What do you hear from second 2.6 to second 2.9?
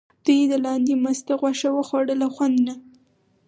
نه.